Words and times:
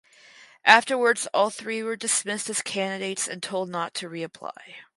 Afterwards 0.65 1.27
all 1.31 1.51
three 1.51 1.83
were 1.83 1.95
dismissed 1.95 2.49
as 2.49 2.63
candidates 2.63 3.27
and 3.27 3.43
told 3.43 3.69
not 3.69 3.93
to 3.93 4.09
reapply. 4.09 4.51